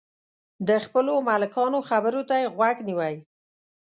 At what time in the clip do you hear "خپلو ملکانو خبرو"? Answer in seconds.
0.85-2.21